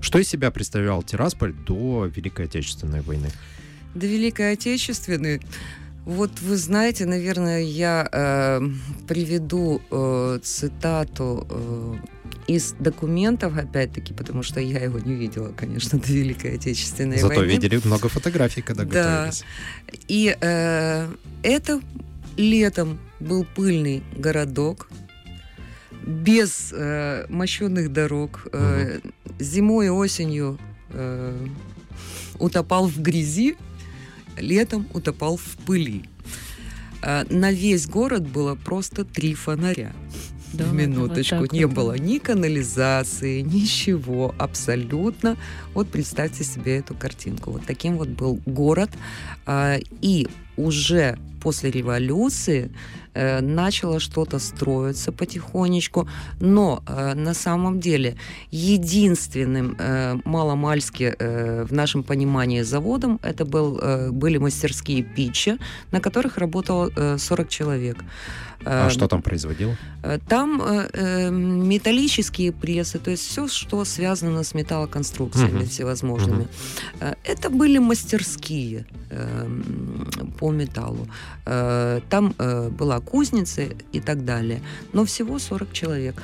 Что 0.00 0.18
из 0.18 0.28
себя 0.28 0.50
представлял 0.50 1.02
Тирасполь 1.02 1.52
до 1.52 2.06
Великой 2.06 2.46
Отечественной 2.46 3.00
войны? 3.02 3.30
До 3.94 4.06
Великой 4.06 4.52
Отечественной. 4.52 5.40
Вот 6.04 6.40
вы 6.40 6.56
знаете, 6.56 7.06
наверное, 7.06 7.60
я 7.62 8.08
э, 8.10 8.60
приведу 9.06 9.80
э, 9.90 10.40
цитату 10.42 11.46
э, 11.48 11.94
из 12.48 12.72
документов, 12.80 13.56
опять-таки, 13.56 14.12
потому 14.12 14.42
что 14.42 14.58
я 14.60 14.80
его 14.80 14.98
не 14.98 15.14
видела, 15.14 15.52
конечно, 15.56 15.98
до 16.06 16.12
Великой 16.12 16.56
Отечественной 16.56 17.18
Зато 17.18 17.34
войны. 17.36 17.52
видели 17.52 17.80
много 17.84 18.08
фотографий, 18.08 18.62
когда 18.62 18.84
Да. 18.84 18.88
готовились. 19.26 19.44
И 20.08 20.36
э, 20.40 21.08
это 21.44 21.80
летом 22.36 22.98
был 23.20 23.44
пыльный 23.54 24.02
городок, 24.16 24.88
без 26.06 26.72
э, 26.72 27.26
мощенных 27.28 27.92
дорог, 27.92 28.46
э, 28.52 29.00
зимой 29.38 29.86
и 29.86 29.90
осенью 29.90 30.58
э, 30.90 31.46
утопал 32.38 32.86
в 32.88 33.00
грязи, 33.00 33.56
летом 34.36 34.86
утопал 34.94 35.36
в 35.36 35.56
пыли. 35.66 36.04
Э, 37.02 37.24
на 37.30 37.52
весь 37.52 37.86
город 37.86 38.26
было 38.26 38.54
просто 38.54 39.04
три 39.04 39.34
фонаря. 39.34 39.92
Да, 40.52 40.64
Минуточку, 40.72 41.36
вот 41.36 41.52
не 41.52 41.64
вот. 41.64 41.74
было 41.74 41.98
ни 41.98 42.18
канализации, 42.18 43.40
ничего 43.40 44.34
абсолютно. 44.38 45.36
Вот 45.74 45.88
представьте 45.88 46.44
себе 46.44 46.78
эту 46.78 46.94
картинку. 46.94 47.52
Вот 47.52 47.62
таким 47.66 47.96
вот 47.96 48.08
был 48.08 48.40
город. 48.46 48.90
А, 49.46 49.78
И 50.00 50.28
уже 50.56 51.18
после 51.40 51.70
революции 51.70 52.70
э, 53.14 53.40
начало 53.40 54.00
что-то 54.00 54.38
строиться 54.38 55.12
потихонечку, 55.12 56.08
но 56.40 56.82
э, 56.86 57.14
на 57.14 57.34
самом 57.34 57.80
деле 57.80 58.16
единственным 58.50 59.76
э, 59.78 60.18
маломальски 60.24 61.14
э, 61.18 61.64
в 61.64 61.72
нашем 61.72 62.02
понимании 62.02 62.62
заводом 62.62 63.18
это 63.22 63.44
был, 63.44 63.78
э, 63.82 64.10
были 64.10 64.38
мастерские 64.38 65.02
Питча, 65.02 65.58
на 65.92 66.00
которых 66.00 66.38
работало 66.38 66.90
э, 66.96 67.18
40 67.18 67.48
человек. 67.48 67.96
А 68.64 68.86
Э, 68.86 68.90
что 68.90 69.08
там 69.08 69.22
производил? 69.22 69.74
Э, 70.04 70.18
Там 70.28 70.62
э, 70.62 71.30
металлические 71.30 72.52
прессы, 72.52 72.98
то 72.98 73.10
есть 73.10 73.26
все, 73.26 73.48
что 73.48 73.84
связано 73.84 74.42
с 74.44 74.54
металлоконструкциями 74.54 75.58
Мгм. 75.58 75.66
всевозможными. 75.68 76.46
Э, 77.00 77.14
Это 77.24 77.50
были 77.50 77.78
мастерские 77.78 78.84
э, 79.10 79.48
по 80.38 80.52
металлу. 80.52 81.08
Там 82.08 82.34
э, 82.38 82.68
была 82.78 83.00
кузница 83.04 83.68
и 83.92 84.00
так 84.00 84.24
далее. 84.24 84.62
Но 84.92 85.04
всего 85.04 85.38
40 85.38 85.72
человек. 85.72 86.22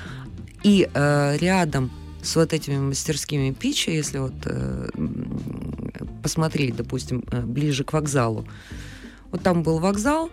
И 0.63 0.89
э, 0.93 1.37
рядом 1.39 1.91
с 2.23 2.37
вот 2.37 2.53
этими 2.53 2.79
мастерскими 2.79 3.53
пичи, 3.53 3.91
если 3.91 4.19
вот 4.19 4.35
э, 4.45 4.89
посмотреть, 6.23 6.77
допустим, 6.77 7.25
э, 7.31 7.41
ближе 7.43 7.85
к 7.85 7.93
вокзалу, 7.93 8.47
вот 9.31 9.43
там 9.43 9.63
был 9.63 9.79
вокзал, 9.79 10.31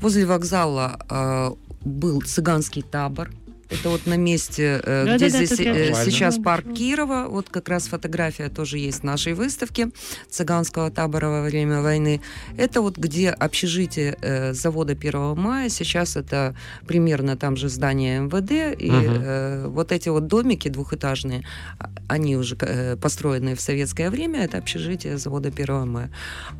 возле 0.00 0.26
вокзала 0.26 0.98
э, 1.10 1.50
был 1.84 2.22
цыганский 2.22 2.82
табор. 2.82 3.30
Это 3.70 3.90
вот 3.90 4.06
на 4.06 4.16
месте, 4.16 4.80
э, 4.82 5.04
Да-да-да, 5.04 5.16
где 5.16 5.28
здесь 5.28 5.50
тут 5.50 5.60
э, 5.60 5.88
рядом. 5.88 6.04
сейчас 6.04 6.38
парк 6.38 6.72
Кирова. 6.72 7.26
Вот 7.28 7.50
как 7.50 7.68
раз 7.68 7.86
фотография 7.88 8.48
тоже 8.48 8.78
есть 8.78 9.00
в 9.00 9.04
нашей 9.04 9.34
выставке 9.34 9.90
цыганского 10.30 10.90
табора 10.90 11.28
во 11.28 11.42
время 11.42 11.82
войны. 11.82 12.22
Это 12.56 12.80
вот 12.80 12.96
где 12.96 13.28
общежитие 13.28 14.16
э, 14.22 14.54
завода 14.54 14.94
1 14.94 15.36
мая. 15.38 15.68
Сейчас 15.68 16.16
это 16.16 16.56
примерно 16.86 17.36
там 17.36 17.56
же 17.56 17.68
здание 17.68 18.20
МВД. 18.20 18.80
И 18.80 18.90
э, 18.90 19.66
вот 19.68 19.92
эти 19.92 20.08
вот 20.08 20.26
домики 20.26 20.68
двухэтажные, 20.68 21.44
а- 21.78 21.90
они 22.08 22.36
уже 22.36 22.56
э, 22.60 22.96
построенные 22.96 23.54
в 23.54 23.60
советское 23.60 24.08
время, 24.08 24.44
это 24.44 24.56
общежитие 24.58 25.18
завода 25.18 25.50
1 25.50 25.88
мая. 25.88 26.10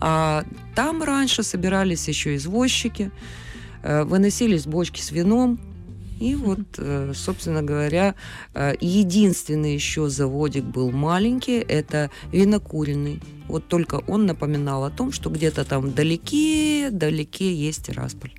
А 0.01 0.45
там 0.75 1.03
раньше 1.03 1.43
собирались 1.43 2.07
еще 2.07 2.37
извозчики, 2.37 3.11
э, 3.83 4.03
выносились 4.03 4.67
бочки 4.67 5.01
с 5.01 5.11
вином. 5.11 5.59
И 6.21 6.35
вот, 6.35 6.61
э, 6.79 7.13
собственно 7.15 7.63
говоря, 7.63 8.15
э, 8.55 8.75
единственный 8.81 9.75
еще 9.75 10.09
заводик 10.09 10.65
был 10.65 10.91
маленький, 10.91 11.59
это 11.59 12.11
винокуренный. 12.33 13.21
Вот 13.47 13.67
только 13.69 13.97
он 14.07 14.27
напоминал 14.27 14.85
о 14.85 14.91
том, 14.91 15.13
что 15.13 15.31
где-то 15.31 15.65
там 15.65 15.83
вдалеке, 15.83 16.89
вдалеке 16.91 17.55
есть 17.55 17.87
Тирасполь. 17.87 18.33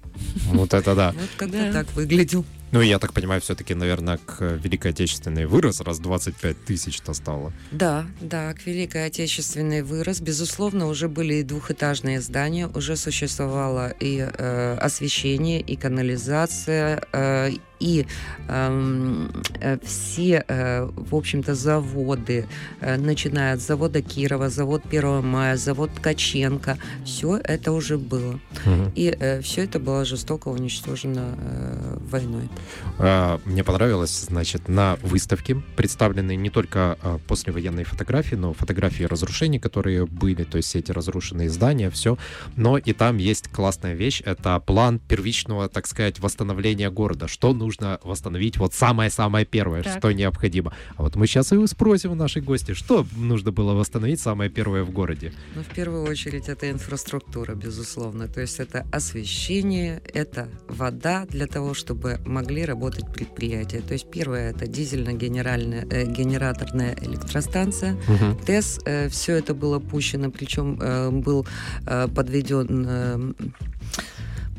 Вот 0.51 0.73
это 0.73 0.95
да. 0.95 1.11
Вот 1.17 1.29
как-то 1.37 1.57
Да. 1.57 1.71
так 1.73 1.93
выглядел. 1.93 2.45
Ну, 2.71 2.81
я 2.81 2.99
так 2.99 3.13
понимаю, 3.13 3.41
все-таки, 3.41 3.73
наверное, 3.73 4.19
к 4.23 4.41
Великой 4.63 4.91
Отечественной 4.91 5.47
вырос, 5.47 5.81
раз 5.81 5.97
25 5.97 6.65
тысяч-то 6.65 7.13
стало. 7.15 7.51
Да, 7.71 8.05
да, 8.21 8.53
к 8.53 8.67
Великой 8.67 9.07
Отечественной 9.07 9.81
вырос. 9.81 10.21
Безусловно, 10.21 10.85
уже 10.87 11.07
были 11.07 11.35
и 11.35 11.43
двухэтажные 11.43 12.21
здания, 12.21 12.67
уже 12.67 12.95
существовало 12.95 13.89
и 13.99 14.19
э, 14.19 14.77
освещение, 14.79 15.61
и 15.61 15.75
канализация, 15.75 17.01
э, 17.11 17.51
и 17.79 18.05
эм, 18.47 19.31
э, 19.61 19.77
все, 19.83 20.43
э, 20.47 20.89
в 20.95 21.15
общем-то, 21.15 21.55
заводы, 21.55 22.45
э, 22.81 22.97
начиная 22.97 23.53
от 23.53 23.61
завода 23.61 24.01
Кирова, 24.01 24.49
завод 24.49 24.83
1 24.89 25.23
мая, 25.23 25.57
завод 25.57 25.91
Ткаченко, 25.95 26.77
все 27.05 27.39
это 27.43 27.71
уже 27.71 27.97
было. 27.97 28.39
Мгм. 28.65 28.91
И 28.95 29.39
все 29.41 29.63
это 29.63 29.79
было 29.79 30.05
жестоко 30.05 30.49
уничтожено 30.49 31.35
э, 31.37 31.97
войной. 32.11 32.49
А, 32.97 33.39
Мне 33.45 33.63
понравилось, 33.63 34.25
значит, 34.29 34.67
на 34.67 34.97
выставке 35.01 35.55
представлены 35.75 36.35
не 36.35 36.49
только 36.49 36.97
а, 37.01 37.19
послевоенные 37.27 37.85
фотографии, 37.85 38.35
но 38.35 38.53
фотографии 38.53 39.03
разрушений, 39.03 39.59
которые 39.59 40.05
были, 40.05 40.43
то 40.43 40.57
есть 40.57 40.69
все 40.69 40.79
эти 40.79 40.91
разрушенные 40.91 41.49
здания, 41.49 41.89
все. 41.89 42.17
Но 42.55 42.77
и 42.77 42.93
там 42.93 43.17
есть 43.17 43.47
классная 43.47 43.93
вещь, 43.93 44.21
это 44.25 44.59
план 44.59 44.99
первичного, 44.99 45.69
так 45.69 45.87
сказать, 45.87 46.19
восстановления 46.19 46.89
города. 46.89 47.27
Что 47.27 47.53
нужно 47.53 47.68
восстановить, 48.03 48.57
вот 48.57 48.73
самое-самое 48.73 49.45
первое, 49.45 49.83
Так. 49.83 49.97
что 49.97 50.11
необходимо. 50.11 50.73
А 50.97 51.03
вот 51.03 51.15
мы 51.15 51.27
сейчас 51.27 51.51
и 51.51 51.67
спросим 51.67 52.11
у 52.11 52.15
нашей 52.15 52.41
гости, 52.41 52.73
что 52.73 53.05
нужно 53.15 53.51
было 53.51 53.73
восстановить 53.73 54.19
самое 54.19 54.49
первое 54.49 54.83
в 54.83 54.91
городе. 54.91 55.33
Ну, 55.55 55.61
в 55.61 55.67
первую 55.67 56.03
очередь, 56.03 56.49
это 56.49 56.69
инфраструктура, 56.69 57.55
безусловно. 57.55 58.27
То 58.27 58.41
есть 58.41 58.59
это 58.59 58.85
освещение, 58.91 60.01
это 60.13 60.49
вода 60.67 61.25
для 61.29 61.47
того, 61.47 61.73
чтобы 61.73 62.19
могли 62.25 62.65
работать 62.65 63.11
предприятия. 63.13 63.81
То 63.81 63.93
есть 63.93 64.09
первое 64.11 64.51
это 64.51 64.67
дизельно-генеральная 64.67 65.85
э, 65.89 66.05
генераторная 66.05 66.95
электростанция. 67.01 67.97
ТЭС, 68.45 68.79
все 69.09 69.33
это 69.35 69.53
было 69.53 69.79
пущено, 69.79 70.31
причем 70.31 70.79
э, 70.81 71.09
был 71.11 71.45
э, 71.85 72.07
подведен 72.07 72.85
э, 72.87 73.33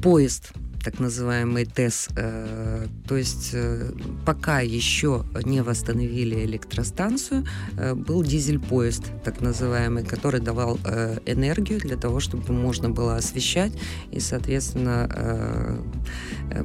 поезд 0.02 0.52
так 0.84 1.00
называемый 1.00 1.64
ТЭС. 1.64 2.08
э, 2.16 2.86
То 3.06 3.16
есть 3.16 3.50
э, 3.52 3.92
пока 4.24 4.60
еще 4.60 5.24
не 5.44 5.62
восстановили 5.62 6.44
электростанцию, 6.44 7.44
э, 7.76 7.94
был 7.94 8.22
дизель-поезд, 8.22 9.04
так 9.24 9.40
называемый, 9.40 10.04
который 10.04 10.40
давал 10.40 10.78
энергию 11.26 11.80
для 11.80 11.96
того, 11.96 12.20
чтобы 12.20 12.52
можно 12.52 12.90
было 12.90 13.16
освещать 13.16 13.72
и, 14.12 14.20
соответственно, 14.20 15.80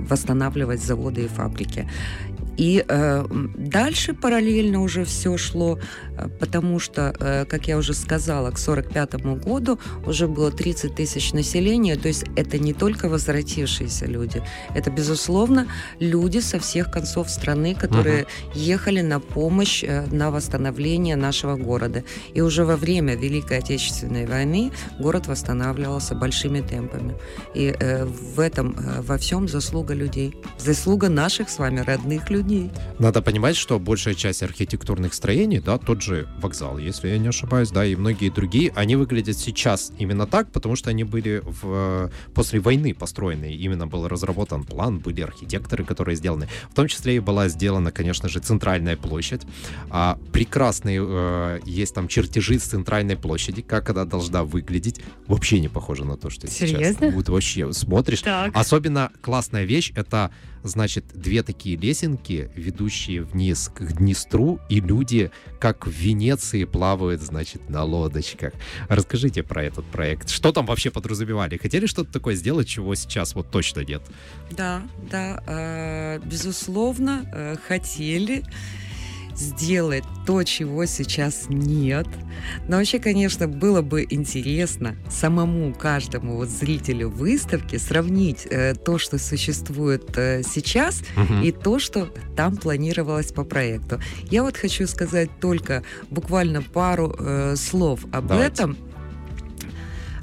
восстанавливать 0.09 0.83
заводы 0.83 1.25
и 1.25 1.27
фабрики. 1.27 1.89
И 2.57 2.83
э, 2.87 3.25
дальше 3.55 4.13
параллельно 4.13 4.81
уже 4.81 5.03
все 5.03 5.37
шло, 5.37 5.79
э, 6.17 6.27
потому 6.39 6.79
что, 6.79 7.13
э, 7.19 7.45
как 7.45 7.67
я 7.67 7.77
уже 7.77 7.93
сказала, 7.93 8.51
к 8.51 8.59
1945 8.59 9.43
году 9.43 9.79
уже 10.05 10.27
было 10.27 10.51
30 10.51 10.95
тысяч 10.95 11.33
населения, 11.33 11.95
то 11.95 12.07
есть 12.07 12.25
это 12.35 12.57
не 12.57 12.73
только 12.73 13.09
возвратившиеся 13.09 14.05
люди, 14.05 14.41
это, 14.73 14.91
безусловно, 14.91 15.67
люди 15.99 16.39
со 16.39 16.59
всех 16.59 16.91
концов 16.91 17.29
страны, 17.29 17.75
которые 17.75 18.25
ехали 18.53 19.01
на 19.01 19.19
помощь, 19.19 19.83
э, 19.83 20.05
на 20.11 20.31
восстановление 20.31 21.15
нашего 21.15 21.55
города. 21.57 22.03
И 22.33 22.41
уже 22.41 22.63
во 22.65 22.77
время 22.77 23.15
Великой 23.15 23.59
Отечественной 23.59 24.25
войны 24.25 24.71
город 24.99 25.27
восстанавливался 25.27 26.15
большими 26.15 26.61
темпами. 26.61 27.15
И 27.53 27.75
э, 27.77 28.05
в 28.05 28.39
этом, 28.39 28.75
э, 28.77 29.01
во 29.01 29.17
всем 29.17 29.47
заслуга 29.47 29.93
людей. 29.93 30.35
Заслуга 30.57 31.09
наших 31.09 31.49
с 31.49 31.59
вами 31.59 31.81
родных 31.81 32.29
людей. 32.29 32.44
Надо 32.99 33.21
понимать, 33.21 33.55
что 33.55 33.79
большая 33.79 34.13
часть 34.13 34.43
архитектурных 34.43 35.13
строений, 35.13 35.59
да, 35.59 35.77
тот 35.77 36.01
же 36.01 36.27
вокзал, 36.39 36.77
если 36.77 37.09
я 37.09 37.17
не 37.17 37.27
ошибаюсь, 37.27 37.69
да, 37.71 37.85
и 37.85 37.95
многие 37.95 38.29
другие, 38.29 38.71
они 38.75 38.95
выглядят 38.95 39.37
сейчас 39.37 39.91
именно 39.97 40.27
так, 40.27 40.51
потому 40.51 40.75
что 40.75 40.89
они 40.89 41.03
были 41.03 41.41
в, 41.43 41.61
э, 41.63 42.09
после 42.33 42.59
войны 42.59 42.93
построены. 42.93 43.53
Именно 43.53 43.87
был 43.87 44.07
разработан 44.07 44.63
план, 44.63 44.99
были 44.99 45.21
архитекторы, 45.21 45.83
которые 45.83 46.15
сделаны. 46.15 46.47
В 46.69 46.75
том 46.75 46.87
числе 46.87 47.17
и 47.17 47.19
была 47.19 47.49
сделана, 47.49 47.91
конечно 47.91 48.29
же, 48.29 48.39
центральная 48.39 48.97
площадь. 48.97 49.41
А, 49.89 50.17
прекрасные 50.31 51.03
э, 51.05 51.59
есть 51.65 51.95
там 51.95 52.07
чертежи 52.07 52.59
с 52.59 52.63
центральной 52.63 53.17
площади, 53.17 53.61
как 53.61 53.89
она 53.89 54.05
должна 54.05 54.43
выглядеть. 54.43 55.01
Вообще 55.27 55.59
не 55.59 55.67
похоже 55.67 56.05
на 56.05 56.17
то, 56.17 56.29
что 56.29 56.47
сейчас. 56.47 56.69
Серьезно? 56.69 57.09
Вот 57.11 57.29
вообще 57.29 57.73
смотришь. 57.73 58.21
Так. 58.21 58.51
Особенно 58.55 59.11
классная 59.21 59.65
вещь 59.65 59.91
это, 59.95 60.31
значит, 60.67 61.05
две 61.13 61.43
такие 61.43 61.77
лесенки, 61.77 62.51
ведущие 62.55 63.21
вниз 63.21 63.69
к 63.73 63.81
Днестру, 63.93 64.59
и 64.69 64.79
люди, 64.79 65.31
как 65.59 65.87
в 65.87 65.91
Венеции, 65.91 66.63
плавают, 66.65 67.21
значит, 67.21 67.69
на 67.69 67.83
лодочках. 67.83 68.53
Расскажите 68.89 69.43
про 69.43 69.63
этот 69.63 69.85
проект. 69.85 70.29
Что 70.29 70.51
там 70.51 70.65
вообще 70.65 70.91
подразумевали? 70.91 71.57
Хотели 71.57 71.85
что-то 71.85 72.11
такое 72.11 72.35
сделать, 72.35 72.67
чего 72.67 72.95
сейчас 72.95 73.35
вот 73.35 73.49
точно 73.51 73.81
нет? 73.81 74.01
Да, 74.51 74.81
да, 75.09 75.43
э, 75.47 76.19
безусловно, 76.25 77.29
э, 77.33 77.55
хотели 77.67 78.43
сделать 79.35 80.03
то, 80.25 80.43
чего 80.43 80.85
сейчас 80.85 81.45
нет. 81.49 82.07
Но 82.67 82.77
вообще, 82.77 82.99
конечно, 82.99 83.47
было 83.47 83.81
бы 83.81 84.05
интересно 84.09 84.95
самому 85.09 85.73
каждому 85.73 86.35
вот 86.37 86.49
зрителю 86.49 87.09
выставки 87.09 87.77
сравнить 87.77 88.47
э, 88.49 88.73
то, 88.75 88.97
что 88.97 89.17
существует 89.17 90.17
э, 90.17 90.41
сейчас, 90.43 91.01
Мгм. 91.15 91.41
и 91.43 91.51
то, 91.51 91.79
что 91.79 92.07
там 92.35 92.55
планировалось 92.57 93.31
по 93.31 93.43
проекту. 93.43 93.99
Я 94.31 94.43
вот 94.43 94.57
хочу 94.57 94.87
сказать 94.87 95.29
только 95.39 95.83
буквально 96.09 96.61
пару 96.61 97.15
э, 97.17 97.55
слов 97.55 98.05
об 98.11 98.27
Давайте. 98.27 98.53
этом. 98.53 98.77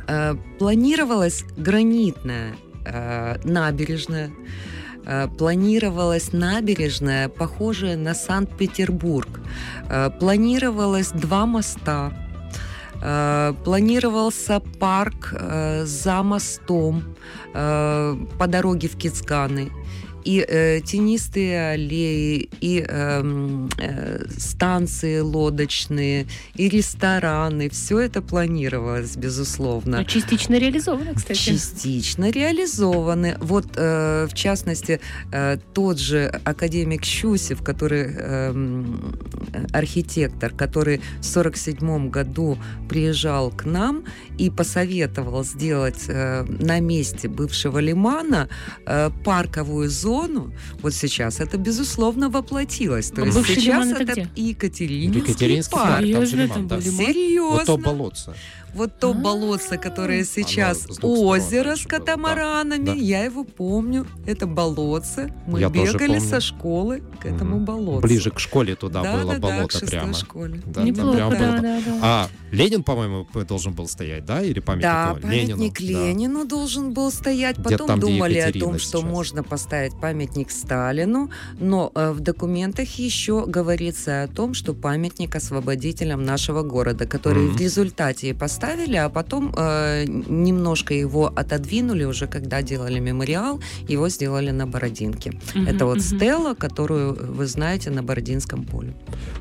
Э, 0.09 0.35
планировалась 0.59 1.45
гранитная 1.57 2.55
э, 2.85 3.37
набережная. 3.45 4.31
Э, 5.05 5.29
Планировалась 5.29 6.33
набережная, 6.33 7.29
похожая 7.29 7.97
на 7.97 8.15
Санкт-Петербург. 8.15 9.41
Э, 9.89 10.11
Планировалось 10.11 11.11
два 11.11 11.47
моста. 11.47 12.13
Э, 13.03 13.55
Планировался 13.65 14.61
парк 14.79 15.35
за 15.85 16.23
мостом 16.23 17.05
по 17.53 18.47
дороге 18.47 18.89
в 18.89 18.97
Кицканы. 18.97 19.71
И 20.25 20.45
э, 20.47 20.81
тенистые 20.81 21.71
аллеи, 21.73 22.49
и 22.61 22.85
эм, 22.89 23.69
э, 23.79 24.25
станции 24.39 25.21
лодочные, 25.21 26.27
и 26.55 26.69
рестораны. 26.69 27.69
Все 27.71 28.01
это 28.01 28.23
планировалось, 28.23 29.17
безусловно 29.17 29.99
Ну, 29.99 30.05
частично 30.05 30.59
реализовано, 30.59 31.15
кстати. 31.15 31.39
частично 31.39 32.31
реализованы. 32.31 33.37
Вот, 33.41 33.67
э, 33.77 34.27
в 34.31 34.35
частности, 34.35 35.01
э, 35.33 35.59
тот 35.75 35.99
же 35.99 36.27
академик 36.45 37.05
Щусев, 37.05 37.63
который 37.63 38.05
эм, 38.15 39.19
архитектор, 39.73 40.51
который 40.53 40.99
в 41.21 41.27
1947 41.27 42.11
году 42.11 42.59
приезжал 42.89 43.51
к 43.51 43.65
нам 43.65 44.05
и 44.39 44.51
посоветовал 44.51 45.45
сделать 45.45 46.05
э, 46.09 46.45
на 46.45 46.81
месте 46.81 47.29
бывшего 47.29 47.79
лимана 47.79 48.49
э, 48.87 49.11
парковую 49.25 49.89
зону. 49.91 50.12
Вот 50.81 50.95
сейчас 50.95 51.41
это, 51.41 51.57
безусловно, 51.59 52.29
воплотилось. 52.29 53.11
То 53.11 53.23
А 53.23 53.27
есть 53.27 53.47
сейчас 53.47 53.89
это 53.89 54.13
где? 54.13 54.29
Екатерининский, 54.37 55.21
Екатеринский 55.21 55.73
парк. 55.73 55.89
парк, 55.89 56.01
там 56.13 56.27
Серьезно, 56.27 56.49
там 56.49 56.69
да. 56.69 56.81
Серьезно. 56.81 57.57
Вот 57.57 57.67
то 57.67 57.77
болотце. 57.79 58.35
Вот 58.75 58.99
то 58.99 59.11
А. 59.11 59.15
болотце, 59.15 59.79
которое 59.79 60.25
сейчас 60.25 60.87
озеро 61.03 61.77
с 61.77 61.87
катамаранами, 61.87 62.97
я 62.99 63.25
его 63.25 63.45
помню. 63.45 64.07
Это 64.27 64.47
болотце. 64.47 65.33
Мы 65.47 65.61
бегали 65.69 66.19
со 66.19 66.41
школы 66.41 67.03
к 67.21 67.27
этому 67.27 67.61
болотцу. 67.61 68.01
Ближе 68.01 68.31
к 68.31 68.39
школе 68.39 68.75
туда 68.75 69.03
да, 69.03 69.17
было 69.17 69.39
болото 69.39 69.87
прямо. 69.87 70.13
Неплохо, 70.83 71.37
да. 71.39 71.81
А 72.03 72.29
Ленин, 72.51 72.83
по-моему, 72.83 73.27
должен 73.47 73.73
был 73.73 73.89
стоять, 73.89 74.25
да? 74.25 74.43
Или 74.43 74.61
памятник 74.61 74.83
Да, 74.83 75.17
памятник 75.21 75.81
Ленину? 75.81 76.45
Должен 76.45 76.93
был 76.93 77.11
стоять. 77.11 77.57
Потом 77.63 78.01
думали 78.01 78.39
о 78.39 78.53
том, 78.53 78.79
что 78.79 79.03
можно 79.03 79.43
поставить 79.43 79.99
памятник 80.01 80.51
Сталину, 80.51 81.31
но 81.59 81.91
э, 81.95 82.13
в 82.13 82.21
документах 82.21 82.89
еще 82.91 83.47
говорится 83.47 84.25
о 84.25 84.29
том, 84.29 84.55
что 84.55 84.75
памятник 84.75 85.35
освободителям 85.35 86.23
нашего 86.23 86.63
города, 86.63 87.07
который 87.07 87.49
в 87.49 87.61
результате 87.61 88.31
и 88.31 88.33
поставили, 88.63 88.97
а 88.97 89.09
потом 89.09 89.53
э, 89.57 90.05
немножко 90.07 90.95
его 90.95 91.27
отодвинули 91.27 92.05
уже, 92.05 92.27
когда 92.27 92.63
делали 92.63 93.01
мемориал, 93.01 93.61
его 93.89 94.09
сделали 94.09 94.53
на 94.53 94.67
Бородинке. 94.67 95.33
Мгм, 95.55 95.67
Это 95.67 95.85
вот 95.87 95.99
мгм. 95.99 96.05
стела, 96.05 96.55
которую 96.55 97.35
вы 97.35 97.47
знаете 97.47 97.91
на 97.91 98.03
Бородинском 98.03 98.65
поле. 98.65 98.95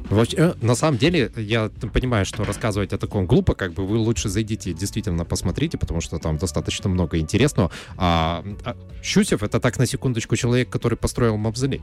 Вообще, 0.10 0.38
э, 0.38 0.54
на 0.62 0.76
самом 0.76 0.98
деле, 0.98 1.32
я 1.38 1.70
понимаю, 1.94 2.26
что 2.26 2.44
рассказывать 2.44 2.94
о 2.94 2.98
таком 2.98 3.28
глупо, 3.28 3.54
как 3.54 3.74
бы 3.74 3.86
вы 3.86 3.98
лучше 3.98 4.30
зайдите, 4.30 4.74
действительно 4.74 5.26
посмотрите, 5.26 5.78
потому 5.78 6.02
что 6.02 6.18
там 6.18 6.38
достаточно 6.38 6.90
много 6.90 7.18
интересного. 7.18 7.70
А, 7.98 8.44
а 8.66 8.76
Щусев— 9.04 9.44
это 9.44 9.60
так, 9.60 9.80
на 9.80 9.86
секундочку, 9.86 10.36
человек, 10.36 10.70
который 10.70 10.98
построил 10.98 11.38
мавзолей. 11.38 11.82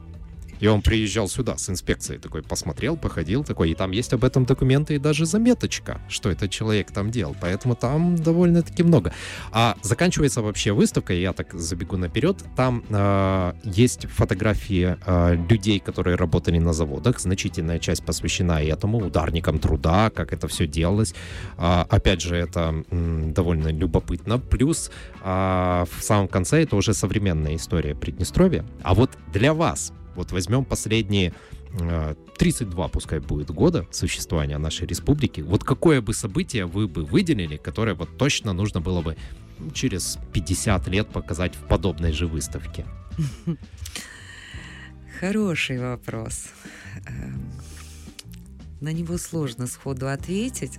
И 0.61 0.67
он 0.67 0.83
приезжал 0.83 1.29
сюда 1.29 1.57
с 1.57 1.69
инспекцией, 1.71 2.21
такой 2.21 2.43
посмотрел, 2.43 2.97
походил, 2.97 3.45
такой, 3.45 3.71
и 3.71 3.75
там 3.75 3.91
есть 3.93 4.13
об 4.13 4.25
этом 4.25 4.45
документы 4.45 4.95
и 4.95 4.99
даже 4.99 5.27
заметочка, 5.27 6.01
что 6.09 6.31
этот 6.31 6.51
человек 6.51 6.91
там 6.91 7.11
делал. 7.11 7.37
Поэтому 7.41 7.75
там 7.75 8.17
довольно-таки 8.17 8.83
много. 8.83 9.13
А 9.53 9.77
заканчивается 9.83 10.43
вообще 10.43 10.73
выставка, 10.73 11.13
я 11.13 11.33
так 11.33 11.55
забегу 11.55 11.97
наперед, 11.97 12.37
там 12.57 12.85
э, 12.89 13.53
есть 13.65 14.07
фотографии 14.07 14.97
э, 15.05 15.37
людей, 15.49 15.81
которые 15.81 16.17
работали 16.17 16.59
на 16.59 16.73
заводах, 16.73 17.21
значительная 17.21 17.79
часть 17.79 18.05
посвящена 18.05 18.63
этому, 18.63 18.99
ударникам 18.99 19.59
труда, 19.59 20.11
как 20.11 20.33
это 20.33 20.49
все 20.49 20.67
делалось. 20.67 21.15
А, 21.57 21.87
опять 21.89 22.21
же, 22.21 22.37
это 22.37 22.85
м, 22.91 23.33
довольно 23.33 23.69
любопытно. 23.69 24.39
Плюс 24.39 24.91
а, 25.23 25.85
в 25.91 26.03
самом 26.03 26.29
конце 26.29 26.63
это 26.63 26.77
уже 26.77 26.95
современная 26.95 27.57
история 27.57 27.95
Приднестровья. 27.95 28.65
А 28.83 28.95
вот 28.95 29.11
для 29.33 29.55
вас, 29.55 29.93
вот 30.19 30.33
возьмем 30.33 30.65
последние 30.65 31.33
э, 31.81 32.15
32, 32.37 32.89
пускай 32.89 33.21
будет, 33.21 33.51
года 33.51 33.87
существования 33.91 34.59
нашей 34.59 34.87
республики, 34.87 35.41
вот 35.41 35.65
какое 35.65 36.01
бы 36.01 36.13
событие 36.13 36.67
вы 36.67 36.87
бы 36.87 37.05
выделили, 37.05 37.57
которое 37.57 37.95
вот 37.95 38.19
точно 38.19 38.53
нужно 38.53 38.81
было 38.81 39.01
бы 39.01 39.17
через 39.73 40.19
50 40.33 40.89
лет 40.89 41.09
показать 41.09 41.55
в 41.55 41.67
подобной 41.67 42.13
же 42.13 42.27
выставке? 42.27 42.85
Хороший 45.21 45.79
вопрос. 45.81 46.47
Эм, 47.07 47.51
На 48.81 48.93
него 48.93 49.19
сложно 49.19 49.67
сходу 49.67 50.09
ответить, 50.09 50.79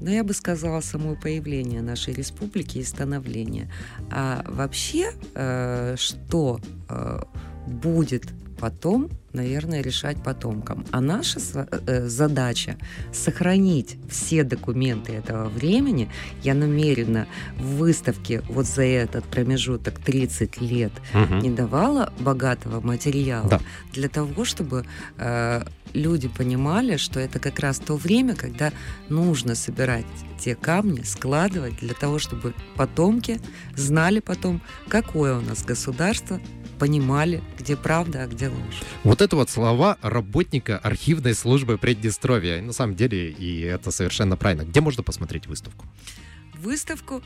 но 0.00 0.10
я 0.10 0.24
бы 0.24 0.34
сказала 0.34 0.80
само 0.80 1.14
появление 1.14 1.80
нашей 1.82 2.14
республики 2.14 2.78
и 2.78 2.84
становление. 2.84 3.70
А 4.10 4.44
вообще, 4.48 5.12
э, 5.34 5.94
что 5.96 6.58
э, 6.88 7.22
будет 7.68 8.32
потом, 8.58 9.10
наверное, 9.32 9.82
решать 9.82 10.22
потомкам. 10.22 10.84
А 10.90 11.00
наша 11.00 11.40
с- 11.40 11.68
э, 11.86 12.06
задача 12.08 12.76
сохранить 13.12 13.96
все 14.08 14.44
документы 14.44 15.12
этого 15.12 15.48
времени. 15.48 16.08
Я 16.42 16.54
намеренно 16.54 17.26
в 17.58 17.76
выставке 17.76 18.40
вот 18.48 18.66
за 18.66 18.82
этот 18.82 19.24
промежуток 19.24 19.98
30 20.00 20.60
лет 20.60 20.92
Мгм. 21.12 21.38
не 21.40 21.50
давала 21.50 22.12
богатого 22.20 22.80
материала 22.80 23.48
Да. 23.48 23.60
для 23.92 24.08
того, 24.08 24.44
чтобы 24.44 24.84
э, 25.18 25.62
люди 25.92 26.28
понимали, 26.28 26.96
что 26.96 27.20
это 27.20 27.38
как 27.38 27.58
раз 27.60 27.78
то 27.78 27.96
время, 27.96 28.34
когда 28.34 28.72
нужно 29.08 29.54
собирать 29.54 30.06
те 30.38 30.54
камни, 30.54 31.02
складывать 31.02 31.76
для 31.80 31.94
того, 31.94 32.18
чтобы 32.18 32.54
потомки 32.76 33.40
знали 33.76 34.20
потом, 34.20 34.60
какое 34.88 35.38
у 35.38 35.40
нас 35.40 35.62
государство, 35.64 36.40
понимали, 36.78 37.42
где 37.58 37.76
правда, 37.76 38.24
а 38.24 38.26
где 38.26 38.48
ложь. 38.48 38.82
Вот 39.04 39.20
это 39.22 39.36
вот 39.36 39.50
слова 39.50 39.96
работника 40.02 40.78
архивной 40.78 41.34
службы 41.34 41.78
Приднестровья. 41.78 42.60
На 42.62 42.72
самом 42.72 42.96
деле, 42.96 43.30
и 43.30 43.60
это 43.60 43.90
совершенно 43.90 44.36
правильно. 44.36 44.62
Где 44.62 44.80
можно 44.80 45.02
посмотреть 45.02 45.46
выставку? 45.46 45.86
Выставку 46.62 47.22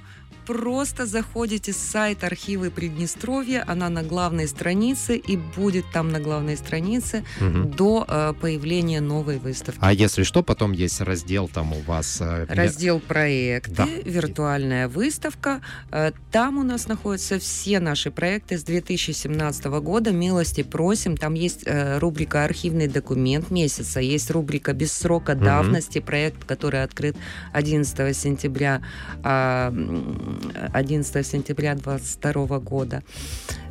просто 0.47 1.07
заходите 1.07 1.73
с 1.73 1.77
сайта 1.77 2.27
архивы 2.27 2.71
Приднестровья, 2.73 3.63
она 3.69 3.89
на 3.89 4.03
главной 4.03 4.49
странице 4.49 5.17
и 5.17 5.37
будет 5.37 5.85
там 5.93 6.09
на 6.09 6.19
главной 6.19 6.57
странице 6.57 7.23
Мгм. 7.41 7.71
до 7.71 8.05
э, 8.09 8.35
появления 8.41 9.01
новой 9.01 9.39
выставки. 9.39 9.79
А 9.81 9.93
если 9.93 10.25
что, 10.25 10.43
потом 10.43 10.73
есть 10.73 11.01
раздел 11.03 11.47
там 11.49 11.73
у 11.73 11.81
вас... 11.83 12.19
э, 12.21 12.47
Раздел 12.49 12.99
проекты, 12.99 13.75
Да. 13.77 13.87
виртуальная 14.05 14.89
выставка. 14.89 15.61
Э, 15.93 16.11
Там 16.33 16.59
у 16.59 16.63
нас 16.65 16.89
находятся 16.89 17.39
все 17.39 17.79
наши 17.79 18.11
проекты 18.11 18.59
с 18.59 18.65
2017 18.65 19.67
года. 19.67 20.11
Милости 20.11 20.63
просим. 20.65 21.17
Там 21.17 21.35
есть 21.35 21.63
э, 21.67 21.99
рубрика 21.99 22.45
«Архивный 22.45 22.89
документ 22.89 23.51
месяца», 23.53 24.01
есть 24.01 24.31
рубрика 24.33 24.73
«Без 24.73 24.93
срока 24.93 25.35
Мгм. 25.35 25.45
давности», 25.45 26.01
проект, 26.01 26.45
который 26.45 26.83
открыт 26.83 27.15
11 27.53 28.17
сентября, 28.17 28.83
11 29.23 31.27
сентября 31.27 31.75
2022 31.75 32.59
года. 32.61 33.03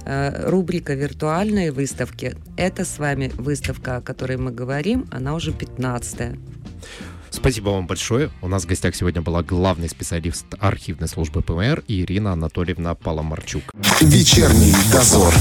Э, 0.05 0.49
Рубрика 0.49 0.93
«Виртуальные 0.93 1.71
выставки»— 1.71 2.35
это 2.57 2.85
с 2.85 2.99
вами 2.99 3.31
выставка, 3.35 3.97
о 3.97 4.01
которой 4.01 4.37
мы 4.37 4.51
говорим, 4.51 5.07
она 5.11 5.35
уже 5.35 5.51
15 5.51 6.37
Спасибо 7.31 7.69
вам 7.69 7.87
большое. 7.87 8.31
У 8.41 8.47
нас 8.47 8.63
в 8.63 8.67
гостях 8.67 8.95
сегодня 8.95 9.21
была 9.21 9.43
главный 9.43 9.87
специалист 9.87 10.45
архивной 10.59 11.07
службы 11.07 11.41
ПМР 11.41 11.83
Ирина 11.87 12.33
Анатольевна 12.33 12.95
Паломарчук. 12.95 13.63
Вечерний 14.01 14.73
дозор. 14.91 15.33